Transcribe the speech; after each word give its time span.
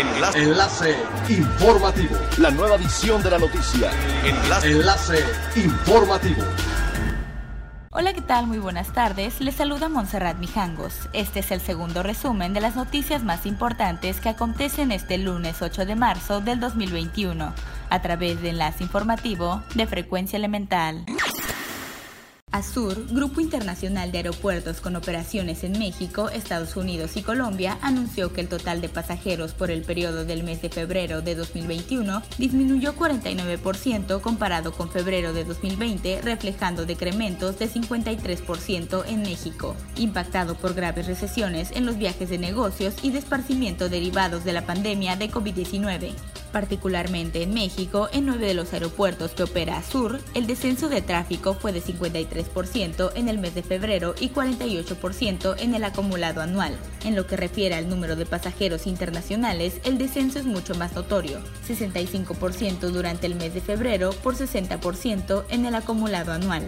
Enlace. 0.00 0.42
Enlace 0.42 0.96
informativo. 1.28 2.16
La 2.38 2.50
nueva 2.50 2.76
edición 2.76 3.22
de 3.22 3.30
la 3.30 3.38
noticia. 3.38 3.90
Enlace. 4.24 4.70
Enlace 4.70 5.24
informativo. 5.56 6.42
Hola, 7.90 8.14
¿qué 8.14 8.22
tal? 8.22 8.46
Muy 8.46 8.56
buenas 8.56 8.94
tardes. 8.94 9.42
Les 9.42 9.56
saluda 9.56 9.90
Montserrat 9.90 10.38
Mijangos. 10.38 10.94
Este 11.12 11.40
es 11.40 11.50
el 11.50 11.60
segundo 11.60 12.02
resumen 12.02 12.54
de 12.54 12.62
las 12.62 12.76
noticias 12.76 13.24
más 13.24 13.44
importantes 13.44 14.20
que 14.20 14.30
acontecen 14.30 14.90
este 14.90 15.18
lunes 15.18 15.60
8 15.60 15.84
de 15.84 15.96
marzo 15.96 16.40
del 16.40 16.60
2021 16.60 17.52
a 17.90 18.00
través 18.00 18.40
de 18.40 18.50
Enlace 18.50 18.84
Informativo 18.84 19.62
de 19.74 19.86
Frecuencia 19.86 20.38
Elemental. 20.38 21.04
Azur, 22.52 23.06
Grupo 23.12 23.40
Internacional 23.40 24.10
de 24.10 24.18
Aeropuertos 24.18 24.80
con 24.80 24.96
operaciones 24.96 25.62
en 25.62 25.78
México, 25.78 26.30
Estados 26.30 26.76
Unidos 26.76 27.16
y 27.16 27.22
Colombia, 27.22 27.78
anunció 27.80 28.32
que 28.32 28.40
el 28.40 28.48
total 28.48 28.80
de 28.80 28.88
pasajeros 28.88 29.52
por 29.52 29.70
el 29.70 29.82
periodo 29.82 30.24
del 30.24 30.42
mes 30.42 30.60
de 30.60 30.68
febrero 30.68 31.22
de 31.22 31.36
2021 31.36 32.22
disminuyó 32.38 32.94
49% 32.96 34.20
comparado 34.20 34.72
con 34.72 34.90
febrero 34.90 35.32
de 35.32 35.44
2020, 35.44 36.22
reflejando 36.22 36.86
decrementos 36.86 37.58
de 37.58 37.68
53% 37.70 39.04
en 39.06 39.22
México, 39.22 39.76
impactado 39.96 40.56
por 40.56 40.74
graves 40.74 41.06
recesiones 41.06 41.70
en 41.72 41.86
los 41.86 41.98
viajes 41.98 42.30
de 42.30 42.38
negocios 42.38 42.94
y 43.02 43.10
de 43.10 43.20
derivados 43.88 44.44
de 44.44 44.52
la 44.52 44.66
pandemia 44.66 45.16
de 45.16 45.30
COVID-19. 45.30 46.12
Particularmente 46.52 47.42
en 47.42 47.54
México, 47.54 48.08
en 48.12 48.26
nueve 48.26 48.46
de 48.46 48.54
los 48.54 48.72
aeropuertos 48.72 49.30
que 49.32 49.44
opera 49.44 49.78
Azur, 49.78 50.20
el 50.34 50.46
descenso 50.46 50.88
de 50.88 51.00
tráfico 51.00 51.54
fue 51.54 51.72
de 51.72 51.80
53% 51.80 53.12
en 53.14 53.28
el 53.28 53.38
mes 53.38 53.54
de 53.54 53.62
febrero 53.62 54.14
y 54.18 54.30
48% 54.30 55.56
en 55.60 55.74
el 55.74 55.84
acumulado 55.84 56.40
anual. 56.40 56.76
En 57.04 57.14
lo 57.14 57.26
que 57.26 57.36
refiere 57.36 57.76
al 57.76 57.88
número 57.88 58.16
de 58.16 58.26
pasajeros 58.26 58.86
internacionales, 58.88 59.80
el 59.84 59.96
descenso 59.96 60.40
es 60.40 60.44
mucho 60.44 60.74
más 60.74 60.94
notorio, 60.94 61.40
65% 61.68 62.90
durante 62.90 63.26
el 63.26 63.36
mes 63.36 63.54
de 63.54 63.60
febrero 63.60 64.10
por 64.10 64.34
60% 64.34 65.44
en 65.50 65.66
el 65.66 65.74
acumulado 65.76 66.32
anual. 66.32 66.64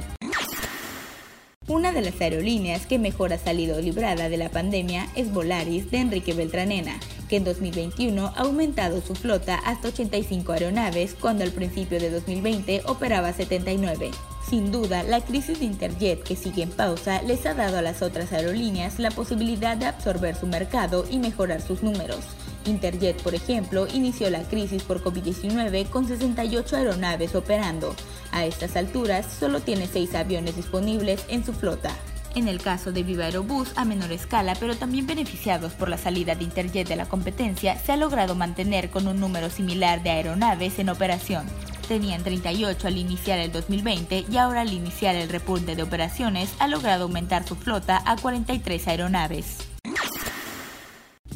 Una 1.69 1.93
de 1.93 2.03
las 2.03 2.21
aerolíneas 2.21 2.87
que 2.87 2.99
mejor 2.99 3.33
ha 3.33 3.39
salido 3.39 3.81
librada 3.81 4.29
de 4.29 4.37
la 4.37 4.49
pandemia 4.49 5.09
es 5.15 5.33
Volaris 5.33 5.91
de 5.91 5.99
Enrique 5.99 6.35
Beltranena, 6.35 6.99
que 7.33 7.39
en 7.39 7.45
2021 7.45 8.27
ha 8.27 8.41
aumentado 8.43 9.01
su 9.01 9.15
flota 9.15 9.55
hasta 9.65 9.89
85 9.89 10.53
aeronaves 10.53 11.17
cuando 11.19 11.45
al 11.45 11.51
principio 11.51 11.99
de 11.99 12.11
2020 12.11 12.83
operaba 12.85 13.33
79. 13.33 14.11
Sin 14.47 14.71
duda, 14.71 15.03
la 15.03 15.23
crisis 15.23 15.61
de 15.61 15.65
Interjet 15.65 16.23
que 16.23 16.37
sigue 16.37 16.63
en 16.63 16.69
pausa 16.69 17.23
les 17.23 17.47
ha 17.47 17.55
dado 17.55 17.79
a 17.79 17.81
las 17.81 18.03
otras 18.03 18.35
aerolíneas 18.35 18.99
la 18.99 19.11
posibilidad 19.11 19.79
de 19.79 19.87
absorber 19.87 20.37
su 20.37 20.47
mercado 20.47 21.07
y 21.11 21.17
mejorar 21.17 21.63
sus 21.63 21.83
números. 21.83 22.19
Interjet, 22.67 23.23
por 23.23 23.35
ejemplo, 23.35 23.87
inició 23.87 24.29
la 24.29 24.43
crisis 24.43 24.83
por 24.83 25.03
COVID-19 25.03 25.89
con 25.89 26.07
68 26.07 26.77
aeronaves 26.77 27.35
operando. 27.35 27.97
A 28.31 28.45
estas 28.45 28.77
alturas, 28.77 29.25
solo 29.41 29.61
tiene 29.61 29.89
6 29.91 30.17
aviones 30.17 30.55
disponibles 30.55 31.25
en 31.29 31.47
su 31.47 31.55
flota. 31.55 31.97
En 32.35 32.49
el 32.49 32.63
caso 32.63 32.93
de 32.93 33.03
Viva 33.03 33.27
Aerobús, 33.27 33.73
a 33.77 33.85
menor 33.85 34.11
escala, 34.11 34.55
pero 34.59 34.75
también 34.75 35.07
beneficiados 35.07 35.73
por 35.75 35.91
la 35.91 35.99
salida 35.99 36.35
de 36.35 36.45
Interjet 36.45 36.89
de 36.89 36.97
la 36.97 37.07
competencia, 37.07 37.79
se 37.79 37.93
ha 37.93 37.97
logrado 37.99 38.35
mantener 38.35 38.89
con 38.89 39.07
un 39.07 39.21
número 39.21 39.51
similar 39.51 40.03
de 40.03 40.11
aeronaves 40.11 40.79
en 40.79 40.89
operación. 40.89 41.47
Tenían 41.89 42.23
38 42.23 42.89
al 42.89 42.97
iniciar 42.97 43.39
el 43.39 43.53
2020 43.53 44.25
y 44.31 44.37
ahora 44.39 44.63
al 44.63 44.73
iniciar 44.73 45.15
el 45.15 45.29
repunte 45.29 45.77
de 45.77 45.83
operaciones 45.83 46.55
ha 46.59 46.69
logrado 46.69 47.05
aumentar 47.05 47.47
su 47.47 47.55
flota 47.55 48.03
a 48.07 48.17
43 48.17 48.89
aeronaves. 48.89 49.59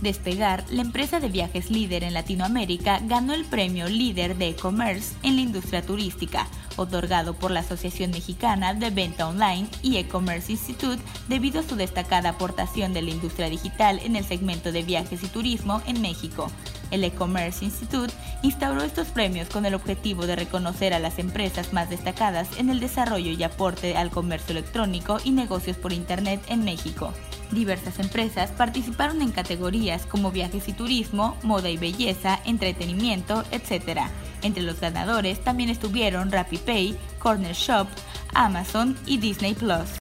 Despegar, 0.00 0.64
la 0.70 0.82
empresa 0.82 1.20
de 1.20 1.28
viajes 1.28 1.70
líder 1.70 2.04
en 2.04 2.14
Latinoamérica, 2.14 3.00
ganó 3.04 3.34
el 3.34 3.44
premio 3.44 3.88
líder 3.88 4.36
de 4.36 4.50
e-commerce 4.50 5.14
en 5.22 5.36
la 5.36 5.42
industria 5.42 5.82
turística, 5.82 6.46
otorgado 6.76 7.34
por 7.34 7.50
la 7.50 7.60
Asociación 7.60 8.10
Mexicana 8.10 8.74
de 8.74 8.90
Venta 8.90 9.28
Online 9.28 9.68
y 9.82 9.96
E-Commerce 9.96 10.52
Institute 10.52 11.02
debido 11.28 11.60
a 11.60 11.62
su 11.62 11.76
destacada 11.76 12.30
aportación 12.30 12.92
de 12.92 13.02
la 13.02 13.10
industria 13.10 13.48
digital 13.48 14.00
en 14.04 14.16
el 14.16 14.24
segmento 14.24 14.72
de 14.72 14.82
viajes 14.82 15.22
y 15.22 15.28
turismo 15.28 15.82
en 15.86 16.00
México. 16.00 16.50
El 16.90 17.02
E-Commerce 17.02 17.64
Institute 17.64 18.12
instauró 18.42 18.82
estos 18.82 19.08
premios 19.08 19.48
con 19.48 19.66
el 19.66 19.74
objetivo 19.74 20.26
de 20.26 20.36
reconocer 20.36 20.94
a 20.94 20.98
las 20.98 21.18
empresas 21.18 21.72
más 21.72 21.90
destacadas 21.90 22.48
en 22.58 22.70
el 22.70 22.80
desarrollo 22.80 23.32
y 23.32 23.42
aporte 23.42 23.96
al 23.96 24.10
comercio 24.10 24.52
electrónico 24.52 25.18
y 25.24 25.32
negocios 25.32 25.76
por 25.76 25.92
Internet 25.92 26.40
en 26.48 26.64
México. 26.64 27.12
Diversas 27.50 27.98
empresas 27.98 28.50
participaron 28.50 29.22
en 29.22 29.30
categorías 29.30 30.04
como 30.06 30.32
viajes 30.32 30.68
y 30.68 30.72
turismo, 30.72 31.36
moda 31.42 31.70
y 31.70 31.76
belleza, 31.76 32.40
entretenimiento, 32.44 33.44
etc. 33.52 34.02
Entre 34.42 34.62
los 34.62 34.80
ganadores 34.80 35.42
también 35.42 35.70
estuvieron 35.70 36.30
RappiPay, 36.30 36.96
Corner 37.18 37.54
Shop, 37.54 37.86
Amazon 38.34 38.96
y 39.06 39.18
Disney 39.18 39.54
Plus. 39.54 39.98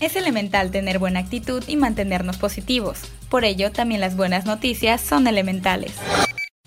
Es 0.00 0.14
elemental 0.16 0.70
tener 0.70 0.98
buena 0.98 1.20
actitud 1.20 1.62
y 1.66 1.76
mantenernos 1.76 2.36
positivos. 2.36 3.00
Por 3.30 3.44
ello, 3.44 3.72
también 3.72 4.00
las 4.00 4.16
buenas 4.16 4.44
noticias 4.44 5.00
son 5.00 5.26
elementales. 5.26 5.94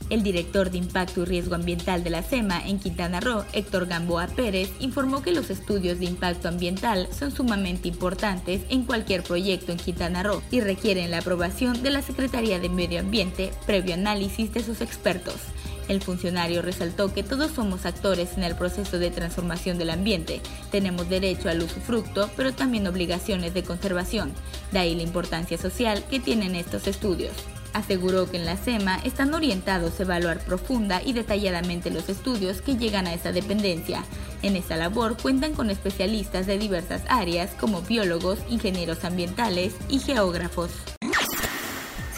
El 0.10 0.24
director 0.24 0.72
de 0.72 0.80
Impacto 0.80 1.22
y 1.22 1.26
Riesgo 1.26 1.54
Ambiental 1.54 2.04
de 2.04 2.10
la 2.10 2.24
SEMA 2.24 2.66
en 2.66 2.80
Quintana 2.80 3.20
Roo, 3.20 3.46
Héctor 3.54 3.86
Gamboa 3.86 4.26
Pérez, 4.26 4.72
informó 4.80 5.22
que 5.22 5.32
los 5.32 5.52
estudios 5.52 6.00
de 6.00 6.06
impacto 6.06 6.48
ambiental 6.48 7.08
son 7.18 7.32
sumamente 7.32 7.88
importantes 7.90 8.62
en 8.70 8.86
cualquier 8.86 9.22
proyecto 9.22 9.72
en 9.72 9.78
Quintana 9.78 10.24
Roo 10.24 10.42
y 10.50 10.62
requieren 10.62 11.12
la 11.12 11.20
aprobación 11.20 11.84
de 11.84 11.92
la 11.92 12.02
Secretaría 12.02 12.58
de 12.58 12.70
Medio 12.70 13.00
Ambiente 13.00 13.52
previo 13.68 13.94
análisis 13.94 14.52
de 14.52 14.64
sus 14.64 14.82
expertos. 14.82 15.36
El 15.90 16.02
funcionario 16.02 16.62
resaltó 16.62 17.12
que 17.12 17.24
todos 17.24 17.52
somos 17.52 17.88
actores 17.88 18.38
en 18.38 18.44
el 18.44 18.56
proceso 18.56 19.00
de 19.00 19.10
transformación 19.10 19.80
del 19.80 19.90
ambiente. 19.90 20.40
Tenemos 20.72 21.10
derecho 21.10 21.50
al 21.50 21.64
usufructo, 21.64 22.30
pero 22.38 22.54
también 22.54 22.86
obligaciones 22.86 23.56
de 23.56 23.64
conservación. 23.64 24.32
De 24.72 24.78
ahí 24.78 24.96
la 24.96 25.02
importancia 25.02 25.58
social 25.58 26.04
que 26.08 26.20
tienen 26.20 26.56
estos 26.56 26.86
estudios. 26.86 27.34
Aseguró 27.74 28.30
que 28.30 28.38
en 28.38 28.46
la 28.46 28.56
SEMA 28.56 29.00
están 29.04 29.34
orientados 29.34 30.00
a 30.00 30.04
evaluar 30.04 30.40
profunda 30.46 31.02
y 31.04 31.14
detalladamente 31.14 31.90
los 31.90 32.08
estudios 32.08 32.62
que 32.62 32.78
llegan 32.78 33.08
a 33.08 33.14
esa 33.16 33.32
dependencia. 33.32 34.04
En 34.44 34.56
esta 34.56 34.78
labor 34.78 35.18
cuentan 35.20 35.54
con 35.54 35.72
especialistas 35.72 36.46
de 36.46 36.60
diversas 36.60 37.02
áreas 37.10 37.52
como 37.60 37.82
biólogos, 37.82 38.40
ingenieros 38.48 39.04
ambientales 39.04 39.74
y 39.90 40.00
geógrafos. 40.00 40.72